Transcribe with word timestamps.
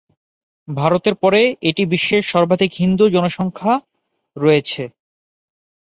ভারতের 0.67 1.15
পরে 1.15 1.41
এটি 1.69 1.83
বিশ্বের 1.85 2.23
সর্বাধিক 2.23 2.71
হিন্দু 2.73 3.05
জনসংখ্যা 3.09 3.73
রয়েছে। 4.37 4.83